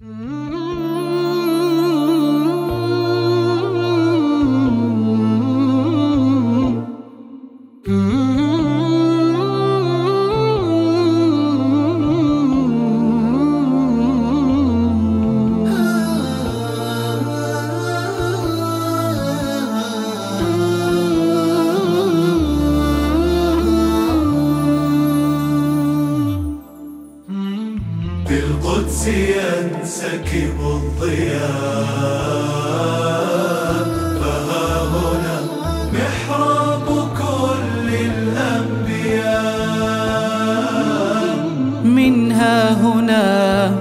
[0.00, 0.27] Mm-hmm.
[29.06, 31.98] ينسكب الضياء.
[34.20, 35.36] فها هنا
[35.92, 36.86] محراب
[37.18, 38.58] كل الأنبياء.
[41.84, 43.24] منها هنا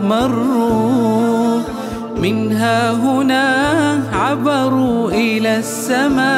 [0.04, 1.62] مروا
[2.18, 3.44] منها هنا
[4.14, 6.38] عبروا إلى السماء.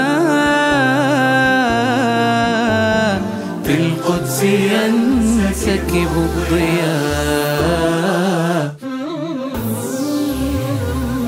[3.63, 7.98] في القدس ينسكب الضياء.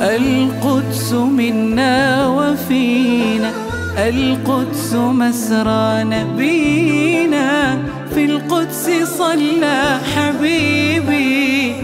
[0.02, 3.52] القدس منا وفينا
[3.98, 7.77] القدس مسرى نبينا.
[8.13, 11.76] في القدس صلى حبيبي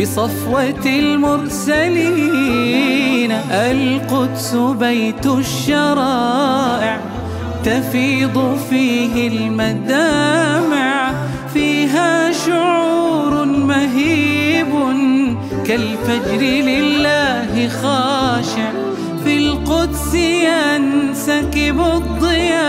[0.00, 2.44] بصفوة المرسلين.
[3.50, 7.00] القدس بيت الشرائع
[7.64, 10.33] تفيض فيه المدامع
[15.66, 18.70] كالفجر لله خاشع
[19.24, 22.64] في القدس ينسكب الضياء.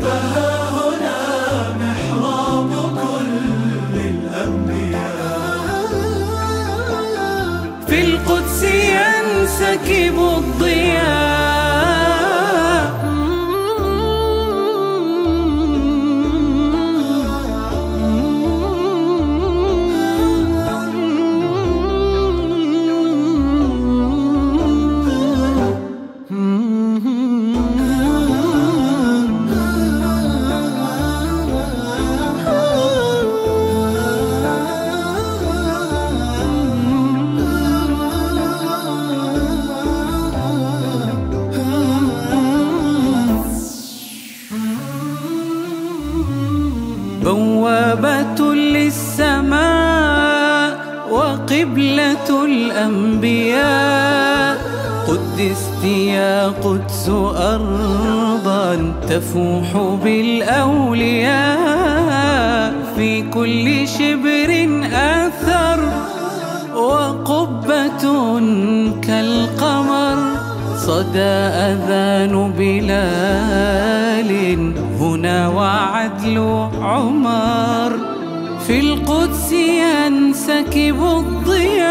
[0.00, 1.20] فها هنا
[1.80, 5.20] محراب كل الأنبياء.
[7.88, 10.89] في القدس ينسكب الضياء.
[47.24, 49.90] بوابة للسماء
[51.10, 54.10] وقبلة الأنبياء.
[55.08, 61.50] قدست يا قدس أرضا تفوح بالأولياء.
[62.96, 64.50] في كل شبر
[64.92, 65.80] أثر
[66.74, 68.02] وقبة
[69.00, 69.89] كالقمر.
[70.90, 71.34] صدى
[71.70, 74.30] أذان بلال
[75.00, 76.36] هنا وعدل
[76.82, 77.92] عمر.
[78.66, 81.90] في القدس ينسكب الضياء.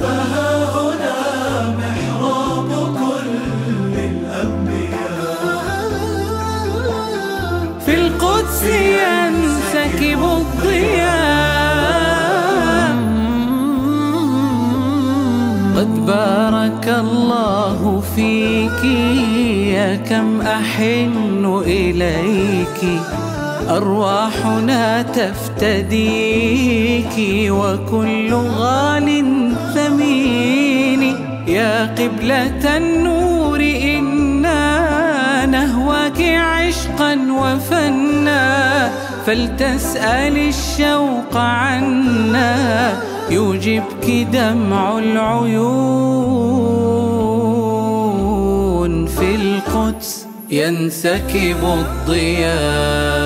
[0.00, 1.18] فها هنا
[1.80, 2.70] محراب
[3.00, 3.30] كل
[4.10, 5.50] الأنبياء
[7.86, 8.62] في القدس
[9.02, 11.19] ينسكب الضياء.
[15.80, 18.84] قد بارك الله فيك
[19.74, 23.00] يا كم أحن إليك.
[23.70, 25.92] أرواحنا تفتديك
[27.50, 29.08] وكل غال
[29.74, 31.02] ثمين.
[31.48, 38.90] يا قبلة النور إنا نهواك عشقا وفنا.
[39.26, 42.92] فلتسأل الشوق عنا
[43.30, 45.50] يوجبك دمع العيون
[49.06, 53.19] في القدس ينسكب الضياء.